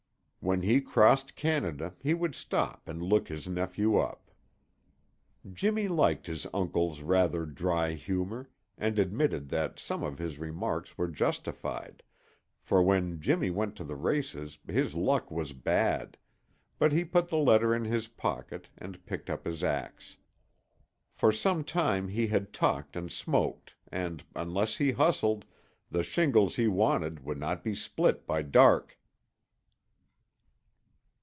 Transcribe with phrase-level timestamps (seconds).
[0.43, 4.31] When he crossed Canada, he would stop and look his nephew up.
[5.53, 11.07] Jimmy liked his uncle's rather dry humor, and admitted that some of his remarks were
[11.09, 12.01] justified,
[12.59, 16.17] for when Jimmy went to the races his luck was bad,
[16.79, 20.17] but he put the letter in his pocket and picked up his ax.
[21.13, 25.45] For some time he had talked and smoked and, unless he hustled,
[25.91, 28.97] the shingles he wanted would not be split by dark.